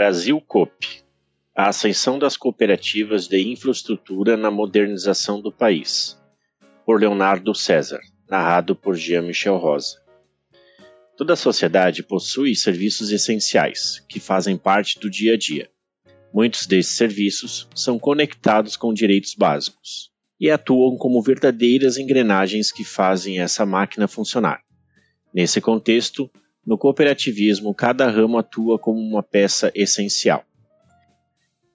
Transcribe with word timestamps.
Brasil 0.00 0.40
COP 0.40 1.02
A 1.54 1.68
ascensão 1.68 2.18
das 2.18 2.34
cooperativas 2.34 3.28
de 3.28 3.38
infraestrutura 3.38 4.34
na 4.34 4.50
modernização 4.50 5.42
do 5.42 5.52
país. 5.52 6.18
Por 6.86 6.98
Leonardo 6.98 7.54
César, 7.54 8.00
narrado 8.26 8.74
por 8.74 8.96
Jean-Michel 8.96 9.58
Rosa. 9.58 10.00
Toda 11.18 11.36
sociedade 11.36 12.02
possui 12.02 12.56
serviços 12.56 13.12
essenciais, 13.12 14.02
que 14.08 14.18
fazem 14.18 14.56
parte 14.56 14.98
do 14.98 15.10
dia 15.10 15.34
a 15.34 15.36
dia. 15.36 15.68
Muitos 16.32 16.66
desses 16.66 16.96
serviços 16.96 17.68
são 17.74 17.98
conectados 17.98 18.78
com 18.78 18.94
direitos 18.94 19.34
básicos 19.34 20.10
e 20.40 20.50
atuam 20.50 20.96
como 20.96 21.20
verdadeiras 21.20 21.98
engrenagens 21.98 22.72
que 22.72 22.84
fazem 22.84 23.38
essa 23.38 23.66
máquina 23.66 24.08
funcionar. 24.08 24.62
Nesse 25.34 25.60
contexto, 25.60 26.30
no 26.66 26.76
cooperativismo, 26.78 27.74
cada 27.74 28.08
ramo 28.10 28.38
atua 28.38 28.78
como 28.78 29.00
uma 29.00 29.22
peça 29.22 29.72
essencial. 29.74 30.44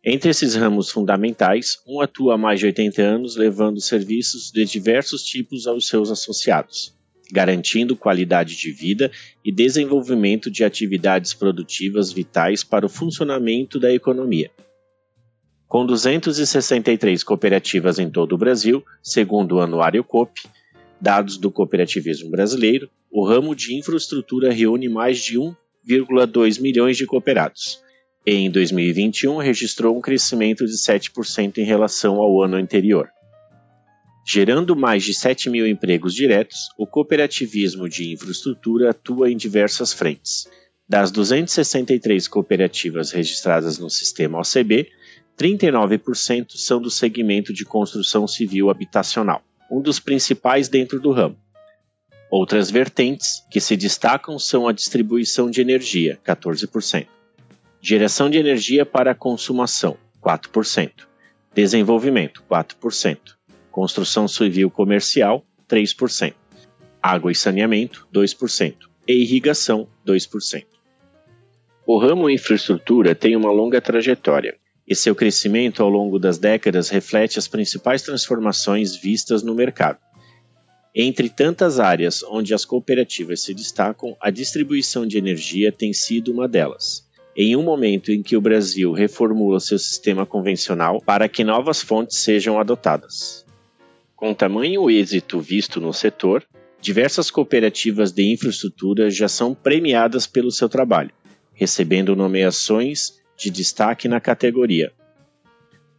Entre 0.03 0.30
esses 0.30 0.53
ramos 0.53 0.91
fundamentais, 0.91 1.80
um 1.88 1.99
atua 1.99 2.35
há 2.35 2.38
mais 2.38 2.59
de 2.59 2.67
80 2.67 3.02
anos 3.02 3.35
levando 3.35 3.81
serviços 3.81 4.52
de 4.52 4.63
diversos 4.63 5.23
tipos 5.23 5.66
aos 5.66 5.88
seus 5.88 6.12
associados, 6.12 6.95
garantindo 7.31 7.95
qualidade 7.95 8.55
de 8.55 8.71
vida 8.71 9.12
e 9.43 9.52
desenvolvimento 9.52 10.52
de 10.52 10.63
atividades 10.63 11.34
produtivas 11.34 12.12
vitais 12.12 12.63
para 12.63 12.85
o 12.85 12.90
funcionamento 12.90 13.79
da 13.79 13.91
economia. 13.91 14.52
Com 15.67 15.88
263 15.88 17.23
cooperativas 17.23 17.98
em 17.98 18.07
todo 18.07 18.34
o 18.34 18.38
Brasil, 18.38 18.85
segundo 19.02 19.55
o 19.55 19.59
Anuário 19.59 20.04
COP, 20.04 20.40
dados 20.99 21.38
do 21.38 21.52
cooperativismo 21.52 22.30
brasileiro, 22.30 22.90
o 23.12 23.26
ramo 23.26 23.55
de 23.55 23.76
infraestrutura 23.76 24.52
reúne 24.52 24.90
mais 24.90 25.20
de 25.20 25.38
1,2 25.38 26.59
milhões 26.59 26.98
de 26.98 27.05
cooperados. 27.05 27.81
Em 28.26 28.49
2021, 28.49 29.38
registrou 29.38 29.95
um 29.95 30.02
crescimento 30.02 30.66
de 30.66 30.73
7% 30.73 31.59
em 31.59 31.63
relação 31.63 32.15
ao 32.15 32.41
ano 32.41 32.57
anterior. 32.57 33.10
Gerando 34.27 34.76
mais 34.76 35.04
de 35.04 35.13
7 35.13 35.52
mil 35.52 35.68
empregos 35.68 36.15
diretos, 36.15 36.70
o 36.79 36.87
cooperativismo 36.87 37.87
de 37.87 38.12
infraestrutura 38.12 38.90
atua 38.90 39.32
em 39.32 39.37
diversas 39.37 39.93
frentes. 39.93 40.48
Das 40.90 41.12
263 41.12 42.27
cooperativas 42.27 43.12
registradas 43.12 43.77
no 43.77 43.90
sistema 43.90 44.40
OCB, 44.40 44.90
39% 45.37 46.55
são 46.55 46.82
do 46.82 46.90
segmento 46.90 47.54
de 47.54 47.65
construção 47.65 48.27
civil 48.27 48.71
habitacional, 48.71 49.43
um 49.70 49.82
dos 49.82 49.99
principais 49.99 50.68
dentro 50.68 50.99
do 50.99 51.12
ramo. 51.12 51.38
Outras 52.30 52.70
vertentes 52.71 53.46
que 53.49 53.62
se 53.62 53.77
destacam 53.77 54.38
são 54.38 54.68
a 54.68 54.74
distribuição 54.74 55.49
de 55.49 55.62
energia, 55.62 56.20
14%, 56.26 57.08
geração 57.82 58.30
de 58.30 58.38
energia 58.38 58.86
para 58.86 59.16
consumação, 59.16 59.98
4%, 60.21 60.91
desenvolvimento, 61.54 62.43
4%, 62.49 63.18
construção 63.71 64.28
civil 64.28 64.69
comercial, 64.69 65.46
3%, 65.69 66.34
água 67.02 67.31
e 67.31 67.36
saneamento, 67.36 68.08
2%, 68.13 68.75
e 69.08 69.13
irrigação, 69.13 69.88
2%. 70.06 70.66
O 71.86 72.00
ramo 72.00 72.30
infraestrutura 72.30 73.13
tem 73.13 73.36
uma 73.36 73.52
longa 73.52 73.80
trajetória, 73.80 74.58
e 74.88 74.95
seu 74.95 75.16
crescimento 75.16 75.81
ao 75.81 75.89
longo 75.89 76.19
das 76.19 76.38
décadas 76.38 76.89
reflete 76.89 77.39
as 77.39 77.47
principais 77.47 78.01
transformações 78.01 78.95
vistas 78.95 79.44
no 79.44 79.55
mercado. 79.55 80.00
Entre 80.94 81.29
tantas 81.29 81.79
áreas 81.79 82.23
onde 82.23 82.53
as 82.53 82.63
cooperativas 82.63 83.41
se 83.41 83.53
destacam, 83.53 84.16
a 84.22 84.29
distribuição 84.29 85.06
de 85.06 85.17
energia 85.17 85.72
tem 85.72 85.91
sido 85.91 86.31
uma 86.31 86.47
delas 86.47 87.06
em 87.35 87.56
um 87.56 87.63
momento 87.63 88.11
em 88.11 88.23
que 88.23 88.38
o 88.38 88.41
Brasil 88.41 88.94
reformula 88.94 89.59
seu 89.59 89.78
sistema 89.78 90.25
convencional 90.25 91.01
para 91.01 91.28
que 91.28 91.44
novas 91.44 91.81
fontes 91.81 92.17
sejam 92.17 92.57
adotadas. 92.57 93.45
Com 94.16 94.33
tamanho 94.33 94.89
êxito 94.89 95.41
visto 95.41 95.81
no 95.81 95.94
setor, 95.94 96.45
diversas 96.79 97.29
cooperativas 97.29 98.13
de 98.13 98.31
infraestrutura 98.31 99.09
já 99.09 99.28
são 99.28 99.53
premiadas 99.53 100.25
pelo 100.25 100.50
seu 100.50 100.69
trabalho, 100.69 101.12
recebendo 101.53 102.16
nomeações 102.16 103.19
de 103.38 103.50
destaque 103.50 104.07
na 104.07 104.19
categoria. 104.19 104.91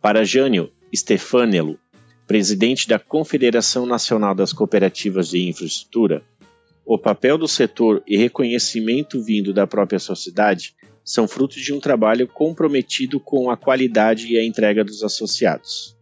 Para 0.01 0.25
Jânio 0.25 0.73
Stefanello, 0.95 1.79
presidente 2.27 2.89
da 2.89 2.99
Confederação 2.99 3.87
Nacional 3.87 4.35
das 4.35 4.53
Cooperativas 4.53 5.31
de 5.31 5.49
Infraestrutura, 5.49 6.23
o 6.85 6.99
papel 6.99 7.37
do 7.37 7.49
setor 7.49 8.03
e 8.07 8.17
reconhecimento 8.17 9.23
vindo 9.23 9.53
da 9.53 9.67
própria 9.67 9.99
sociedade 9.99 10.75
são 11.05 11.29
fruto 11.29 11.61
de 11.61 11.73
um 11.73 11.79
trabalho 11.79 12.27
comprometido 12.27 13.21
com 13.21 13.49
a 13.51 13.57
qualidade 13.57 14.27
e 14.27 14.39
a 14.39 14.45
entrega 14.45 14.85
dos 14.85 15.03
associados. 15.05 15.97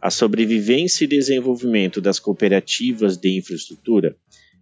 A 0.00 0.10
sobrevivência 0.10 1.04
e 1.04 1.08
desenvolvimento 1.08 2.00
das 2.00 2.18
cooperativas 2.18 3.16
de 3.16 3.36
infraestrutura 3.36 4.16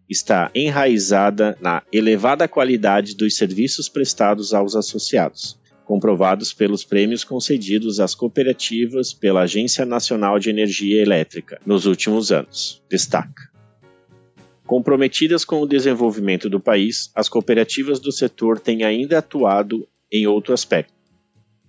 está 0.08 0.50
enraizada 0.54 1.56
na 1.60 1.82
elevada 1.92 2.48
qualidade 2.48 3.14
dos 3.14 3.36
serviços 3.36 3.88
prestados 3.88 4.52
aos 4.52 4.74
associados, 4.74 5.59
comprovados 5.90 6.52
pelos 6.52 6.84
prêmios 6.84 7.24
concedidos 7.24 7.98
às 7.98 8.14
cooperativas 8.14 9.12
pela 9.12 9.40
Agência 9.40 9.84
Nacional 9.84 10.38
de 10.38 10.48
Energia 10.48 11.02
Elétrica 11.02 11.60
nos 11.66 11.84
últimos 11.84 12.30
anos. 12.30 12.80
Destaca. 12.88 13.50
Comprometidas 14.64 15.44
com 15.44 15.60
o 15.60 15.66
desenvolvimento 15.66 16.48
do 16.48 16.60
país, 16.60 17.10
as 17.12 17.28
cooperativas 17.28 17.98
do 17.98 18.12
setor 18.12 18.60
têm 18.60 18.84
ainda 18.84 19.18
atuado 19.18 19.84
em 20.12 20.28
outro 20.28 20.54
aspecto. 20.54 20.94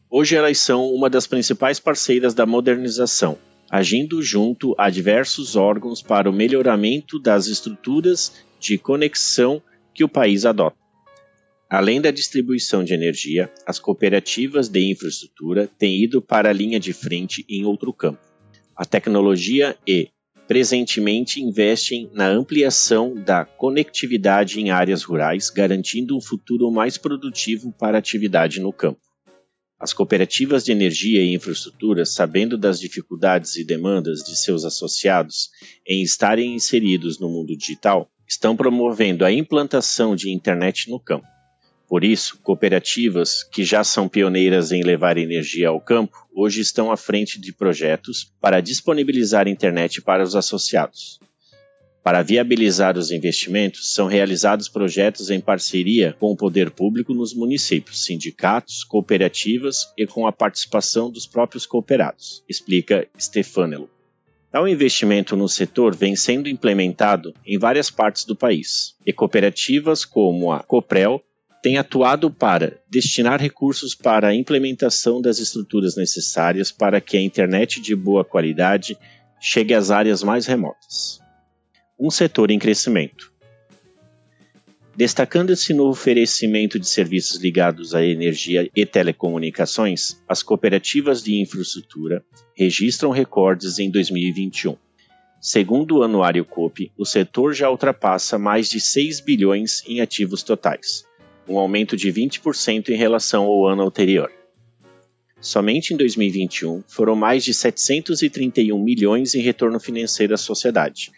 Hoje 0.07 0.35
elas 0.35 0.59
são 0.59 0.93
uma 0.93 1.09
das 1.09 1.25
principais 1.25 1.79
parceiras 1.79 2.35
da 2.35 2.45
modernização, 2.45 3.39
agindo 3.71 4.21
junto 4.21 4.75
a 4.77 4.91
diversos 4.91 5.55
órgãos 5.55 5.99
para 6.03 6.29
o 6.29 6.33
melhoramento 6.33 7.17
das 7.17 7.47
estruturas 7.47 8.31
de 8.59 8.77
conexão 8.77 9.59
que 9.95 10.03
o 10.03 10.07
país 10.07 10.45
adota. 10.45 10.77
Além 11.71 12.01
da 12.01 12.11
distribuição 12.11 12.83
de 12.83 12.93
energia, 12.93 13.49
as 13.65 13.79
cooperativas 13.79 14.67
de 14.67 14.91
infraestrutura 14.91 15.69
têm 15.79 16.03
ido 16.03 16.21
para 16.21 16.49
a 16.49 16.53
linha 16.53 16.77
de 16.77 16.91
frente 16.91 17.45
em 17.47 17.63
outro 17.63 17.93
campo. 17.93 18.19
A 18.75 18.83
tecnologia 18.83 19.77
e, 19.87 20.09
presentemente, 20.49 21.41
investem 21.41 22.09
na 22.11 22.27
ampliação 22.27 23.15
da 23.15 23.45
conectividade 23.45 24.59
em 24.59 24.69
áreas 24.69 25.03
rurais, 25.03 25.49
garantindo 25.49 26.13
um 26.13 26.19
futuro 26.19 26.69
mais 26.69 26.97
produtivo 26.97 27.71
para 27.71 27.97
a 27.97 27.99
atividade 27.99 28.59
no 28.59 28.73
campo. 28.73 28.99
As 29.79 29.93
cooperativas 29.93 30.65
de 30.65 30.73
energia 30.73 31.23
e 31.23 31.33
infraestrutura, 31.33 32.03
sabendo 32.05 32.57
das 32.57 32.81
dificuldades 32.81 33.55
e 33.55 33.63
demandas 33.63 34.19
de 34.25 34.35
seus 34.37 34.65
associados 34.65 35.49
em 35.87 36.03
estarem 36.03 36.53
inseridos 36.53 37.17
no 37.17 37.29
mundo 37.29 37.55
digital, 37.55 38.11
estão 38.27 38.57
promovendo 38.57 39.23
a 39.23 39.31
implantação 39.31 40.17
de 40.17 40.29
internet 40.29 40.89
no 40.89 40.99
campo. 40.99 41.25
Por 41.91 42.05
isso, 42.05 42.39
cooperativas 42.41 43.43
que 43.43 43.65
já 43.65 43.83
são 43.83 44.07
pioneiras 44.07 44.71
em 44.71 44.81
levar 44.81 45.17
energia 45.17 45.67
ao 45.67 45.81
campo, 45.81 46.25
hoje 46.33 46.61
estão 46.61 46.89
à 46.89 46.95
frente 46.95 47.37
de 47.37 47.51
projetos 47.51 48.31
para 48.39 48.61
disponibilizar 48.61 49.45
internet 49.45 50.01
para 50.01 50.23
os 50.23 50.33
associados. 50.33 51.19
Para 52.01 52.21
viabilizar 52.21 52.97
os 52.97 53.11
investimentos, 53.11 53.93
são 53.93 54.07
realizados 54.07 54.69
projetos 54.69 55.29
em 55.29 55.41
parceria 55.41 56.15
com 56.17 56.31
o 56.31 56.37
poder 56.37 56.71
público 56.71 57.13
nos 57.13 57.33
municípios, 57.33 58.05
sindicatos, 58.05 58.85
cooperativas 58.85 59.91
e 59.97 60.07
com 60.07 60.25
a 60.25 60.31
participação 60.31 61.11
dos 61.11 61.27
próprios 61.27 61.65
cooperados, 61.65 62.41
explica 62.47 63.05
Stefanello. 63.19 63.89
Tal 64.49 64.65
investimento 64.65 65.35
no 65.35 65.49
setor 65.49 65.93
vem 65.93 66.15
sendo 66.15 66.47
implementado 66.47 67.33
em 67.45 67.59
várias 67.59 67.91
partes 67.91 68.23
do 68.23 68.33
país, 68.33 68.95
e 69.05 69.11
cooperativas 69.11 70.05
como 70.05 70.53
a 70.53 70.63
Coprel 70.63 71.21
têm 71.61 71.77
atuado 71.77 72.31
para 72.31 72.79
destinar 72.89 73.39
recursos 73.39 73.93
para 73.93 74.29
a 74.29 74.35
implementação 74.35 75.21
das 75.21 75.39
estruturas 75.39 75.95
necessárias 75.95 76.71
para 76.71 76.99
que 76.99 77.17
a 77.17 77.21
internet 77.21 77.79
de 77.81 77.95
boa 77.95 78.25
qualidade 78.25 78.97
chegue 79.39 79.73
às 79.73 79.91
áreas 79.91 80.23
mais 80.23 80.45
remotas 80.45 81.21
um 82.01 82.09
setor 82.09 82.49
em 82.49 82.57
crescimento. 82.57 83.31
Destacando-se 84.95 85.71
no 85.71 85.87
oferecimento 85.87 86.79
de 86.79 86.87
serviços 86.87 87.39
ligados 87.39 87.93
à 87.93 88.03
energia 88.03 88.69
e 88.75 88.85
telecomunicações, 88.87 90.19
as 90.27 90.41
cooperativas 90.41 91.21
de 91.21 91.39
infraestrutura 91.39 92.25
registram 92.55 93.11
recordes 93.11 93.77
em 93.77 93.89
2021. 93.91 94.75
Segundo 95.39 95.97
o 95.97 96.03
Anuário 96.03 96.43
COP, 96.43 96.91
o 96.97 97.05
setor 97.05 97.53
já 97.53 97.69
ultrapassa 97.69 98.37
mais 98.37 98.67
de 98.67 98.79
6 98.79 99.19
bilhões 99.21 99.83
em 99.87 100.01
ativos 100.01 100.41
totais, 100.41 101.05
um 101.51 101.57
aumento 101.57 101.97
de 101.97 102.11
20% 102.11 102.89
em 102.89 102.95
relação 102.95 103.43
ao 103.43 103.67
ano 103.67 103.83
anterior. 103.83 104.31
Somente 105.39 105.93
em 105.93 105.97
2021 105.97 106.83
foram 106.87 107.15
mais 107.15 107.43
de 107.43 107.53
731 107.53 108.77
milhões 108.77 109.33
em 109.33 109.41
retorno 109.41 109.79
financeiro 109.79 110.33
à 110.33 110.37
sociedade, 110.37 111.11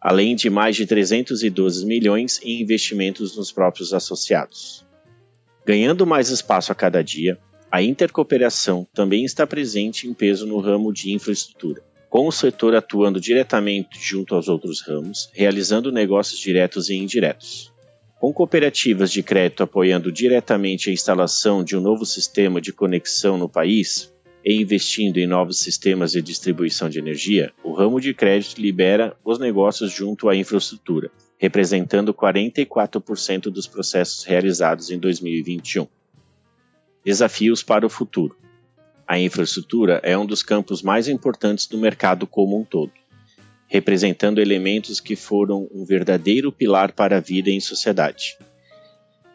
além 0.00 0.34
de 0.34 0.50
mais 0.50 0.74
de 0.74 0.86
312 0.86 1.86
milhões 1.86 2.40
em 2.42 2.60
investimentos 2.60 3.36
nos 3.36 3.52
próprios 3.52 3.94
associados. 3.94 4.84
Ganhando 5.64 6.06
mais 6.06 6.30
espaço 6.30 6.72
a 6.72 6.74
cada 6.74 7.02
dia, 7.02 7.38
a 7.70 7.80
intercooperação 7.80 8.86
também 8.92 9.24
está 9.24 9.46
presente 9.46 10.08
em 10.08 10.12
peso 10.12 10.46
no 10.46 10.58
ramo 10.58 10.92
de 10.92 11.12
infraestrutura, 11.12 11.80
com 12.08 12.26
o 12.26 12.32
setor 12.32 12.74
atuando 12.74 13.20
diretamente 13.20 14.00
junto 14.00 14.34
aos 14.34 14.48
outros 14.48 14.80
ramos, 14.80 15.30
realizando 15.32 15.92
negócios 15.92 16.40
diretos 16.40 16.88
e 16.88 16.96
indiretos. 16.96 17.69
Com 18.20 18.34
cooperativas 18.34 19.10
de 19.10 19.22
crédito 19.22 19.62
apoiando 19.62 20.12
diretamente 20.12 20.90
a 20.90 20.92
instalação 20.92 21.64
de 21.64 21.74
um 21.74 21.80
novo 21.80 22.04
sistema 22.04 22.60
de 22.60 22.70
conexão 22.70 23.38
no 23.38 23.48
país 23.48 24.12
e 24.44 24.60
investindo 24.60 25.16
em 25.16 25.26
novos 25.26 25.60
sistemas 25.60 26.12
de 26.12 26.20
distribuição 26.20 26.90
de 26.90 26.98
energia, 26.98 27.50
o 27.64 27.72
ramo 27.72 27.98
de 27.98 28.12
crédito 28.12 28.60
libera 28.60 29.16
os 29.24 29.38
negócios 29.38 29.90
junto 29.90 30.28
à 30.28 30.36
infraestrutura, 30.36 31.10
representando 31.38 32.12
44% 32.12 33.44
dos 33.44 33.66
processos 33.66 34.22
realizados 34.22 34.90
em 34.90 34.98
2021. 34.98 35.88
Desafios 37.02 37.62
para 37.62 37.86
o 37.86 37.90
futuro. 37.90 38.36
A 39.08 39.18
infraestrutura 39.18 39.98
é 40.02 40.16
um 40.18 40.26
dos 40.26 40.42
campos 40.42 40.82
mais 40.82 41.08
importantes 41.08 41.66
do 41.66 41.78
mercado 41.78 42.26
como 42.26 42.60
um 42.60 42.64
todo, 42.64 42.92
representando 43.70 44.40
elementos 44.40 44.98
que 44.98 45.14
foram 45.14 45.68
um 45.72 45.84
verdadeiro 45.84 46.50
pilar 46.50 46.92
para 46.92 47.18
a 47.18 47.20
vida 47.20 47.50
em 47.50 47.60
sociedade. 47.60 48.36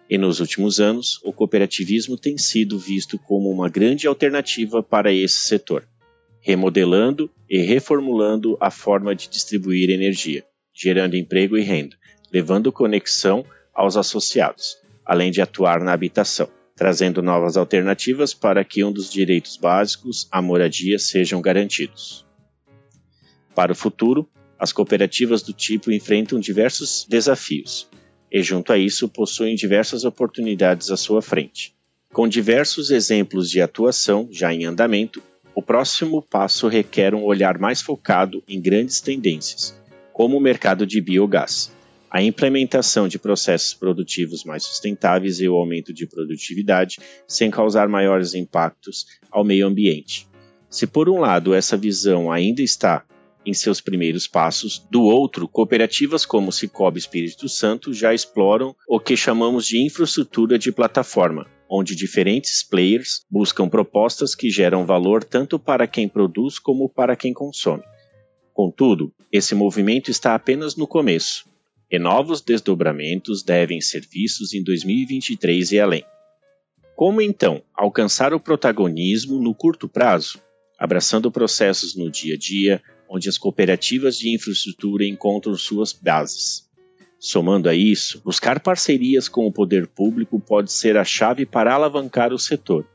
E 0.10 0.18
nos 0.18 0.42
últimos 0.42 0.80
anos, 0.80 1.20
o 1.24 1.32
cooperativismo 1.32 2.18
tem 2.18 2.38
sido 2.38 2.78
visto 2.78 3.18
como 3.18 3.50
uma 3.50 3.70
grande 3.70 4.06
alternativa 4.06 4.84
para 4.84 5.12
esse 5.12 5.48
setor, 5.48 5.88
remodelando 6.42 7.32
e 7.50 7.60
reformulando 7.60 8.58
a 8.60 8.70
forma 8.70 9.16
de 9.16 9.30
distribuir 9.30 9.90
energia, 9.90 10.44
gerando 10.74 11.16
emprego 11.16 11.58
e 11.58 11.62
renda, 11.62 11.96
levando 12.32 12.74
conexão 12.74 13.46
aos 13.74 13.96
associados, 13.96 14.78
além 15.06 15.32
de 15.32 15.42
atuar 15.42 15.80
na 15.80 15.94
habitação 15.94 16.50
trazendo 16.76 17.22
novas 17.22 17.56
alternativas 17.56 18.34
para 18.34 18.64
que 18.66 18.84
um 18.84 18.92
dos 18.92 19.10
direitos 19.10 19.56
básicos, 19.56 20.28
a 20.30 20.42
moradia, 20.42 21.00
sejam 21.00 21.42
garantidos. 21.42 22.25
Para 23.56 23.72
o 23.72 23.76
futuro, 23.76 24.30
as 24.60 24.74
cooperativas 24.74 25.42
do 25.42 25.54
tipo 25.54 25.90
enfrentam 25.92 26.40
diversos 26.40 27.06
desafios 27.10 27.88
e, 28.30 28.44
junto 28.44 28.74
a 28.74 28.78
isso, 28.78 29.08
possuem 29.08 29.56
diversas 29.56 30.04
oportunidades 30.04 30.92
à 30.92 30.98
sua 30.98 31.22
frente. 31.22 31.74
Com 32.12 32.28
diversos 32.28 32.92
exemplos 32.92 33.50
de 33.50 33.62
atuação 33.62 34.28
já 34.30 34.54
em 34.54 34.66
andamento, 34.66 35.24
o 35.54 35.62
próximo 35.62 36.22
passo 36.22 36.68
requer 36.68 37.16
um 37.16 37.24
olhar 37.24 37.58
mais 37.58 37.82
focado 37.82 38.44
em 38.46 38.62
grandes 38.62 39.00
tendências, 39.00 39.74
como 40.12 40.38
o 40.38 40.42
mercado 40.42 40.86
de 40.86 41.00
biogás, 41.00 41.72
a 42.12 42.22
implementação 42.22 43.08
de 43.08 43.18
processos 43.18 43.74
produtivos 43.74 44.44
mais 44.44 44.64
sustentáveis 44.64 45.40
e 45.40 45.48
o 45.48 45.56
aumento 45.56 45.94
de 45.94 46.06
produtividade 46.06 46.98
sem 47.26 47.50
causar 47.50 47.88
maiores 47.88 48.34
impactos 48.34 49.06
ao 49.32 49.46
meio 49.46 49.66
ambiente. 49.66 50.28
Se 50.70 50.86
por 50.86 51.08
um 51.08 51.20
lado 51.20 51.54
essa 51.54 51.78
visão 51.78 52.30
ainda 52.30 52.62
está 52.62 53.06
em 53.46 53.54
seus 53.54 53.80
primeiros 53.80 54.28
passos, 54.28 54.86
do 54.90 55.04
outro, 55.04 55.48
cooperativas 55.48 56.26
como 56.26 56.52
Cicobi 56.52 57.00
Espírito 57.00 57.48
Santo 57.48 57.94
já 57.94 58.14
exploram 58.14 58.76
o 58.88 59.00
que 59.00 59.16
chamamos 59.16 59.68
de 59.68 59.84
infraestrutura 59.84 60.58
de 60.58 60.72
plataforma, 60.72 61.46
onde 61.70 61.96
diferentes 61.96 62.64
players 62.64 63.26
buscam 63.30 63.70
propostas 63.70 64.34
que 64.34 64.50
geram 64.50 64.86
valor 64.86 65.24
tanto 65.24 65.60
para 65.60 65.88
quem 65.88 66.08
produz 66.08 66.60
como 66.60 66.90
para 66.90 67.16
quem 67.16 67.34
consome. 67.34 67.84
Contudo, 68.54 69.14
esse 69.32 69.54
movimento 69.54 70.10
está 70.10 70.34
apenas 70.34 70.76
no 70.76 70.88
começo 70.88 71.46
e 71.92 72.00
novos 72.00 72.42
desdobramentos 72.42 73.44
devem 73.44 73.80
ser 73.80 74.08
vistos 74.12 74.54
em 74.54 74.64
2023 74.64 75.72
e 75.72 75.80
além. 75.80 76.06
Como 76.96 77.22
então 77.22 77.62
alcançar 77.74 78.34
o 78.34 78.40
protagonismo 78.40 79.40
no 79.40 79.54
curto 79.54 79.88
prazo? 79.88 80.42
Abraçando 80.80 81.32
processos 81.32 81.96
no 81.96 82.10
dia 82.10 82.36
a 82.36 82.38
dia, 82.38 82.82
onde 83.10 83.30
as 83.30 83.38
cooperativas 83.38 84.18
de 84.18 84.34
infraestrutura 84.34 85.06
encontram 85.06 85.56
suas 85.56 85.94
bases. 85.94 86.66
Somando 87.20 87.70
a 87.70 87.74
isso, 87.74 88.22
buscar 88.24 88.60
parcerias 88.60 89.28
com 89.28 89.48
o 89.48 89.52
poder 89.52 89.88
público 89.88 90.40
pode 90.40 90.72
ser 90.72 90.98
a 90.98 91.04
chave 91.04 91.46
para 91.46 91.74
alavancar 91.74 92.34
o 92.34 92.40
setor, 92.40 92.86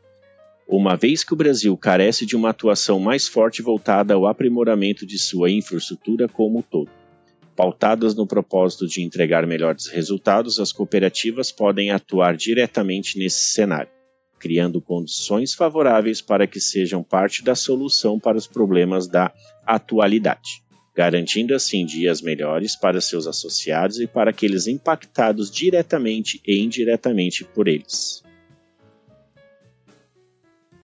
uma 0.69 0.97
vez 0.97 1.25
que 1.25 1.33
o 1.33 1.37
Brasil 1.37 1.77
carece 1.77 2.25
de 2.25 2.37
uma 2.37 2.51
atuação 2.51 3.01
mais 3.01 3.27
forte 3.27 3.61
voltada 3.61 4.15
ao 4.15 4.27
aprimoramento 4.27 5.05
de 5.05 5.19
sua 5.19 5.51
infraestrutura 5.51 6.29
como 6.29 6.61
um 6.61 6.63
todo. 6.63 6.91
Pautadas 7.57 8.15
no 8.15 8.27
propósito 8.27 8.87
de 8.87 9.03
entregar 9.03 9.47
melhores 9.47 9.89
resultados, 9.89 10.61
as 10.61 10.71
cooperativas 10.71 11.51
podem 11.51 11.91
atuar 11.91 12.37
diretamente 12.37 13.19
nesse 13.19 13.53
cenário, 13.53 13.91
criando 14.41 14.81
condições 14.81 15.55
favoráveis 15.55 16.23
para 16.23 16.47
que 16.47 16.59
sejam 16.59 17.03
parte 17.03 17.45
da 17.45 17.55
solução 17.55 18.19
para 18.19 18.39
os 18.39 18.47
problemas 18.47 19.07
da 19.07 19.31
atualidade, 19.65 20.65
garantindo 20.97 21.55
assim 21.55 21.85
dias 21.85 22.23
melhores 22.23 22.75
para 22.75 23.01
seus 23.01 23.27
associados 23.27 24.01
e 24.01 24.07
para 24.07 24.31
aqueles 24.31 24.67
impactados 24.67 25.51
diretamente 25.51 26.41
e 26.47 26.59
indiretamente 26.59 27.45
por 27.45 27.69
eles. 27.69 28.23